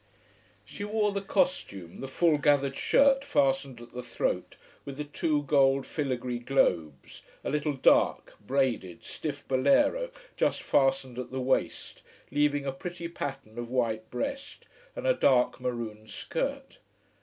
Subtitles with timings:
[0.65, 5.43] She wore the costume: the full gathered shirt fastened at the throat with the two
[5.43, 12.01] gold filigree globes, a little dark, braided, stiff bolero just fastened at the waist,
[12.31, 16.79] leaving a pretty pattern of white breast, and a dark maroon skirt.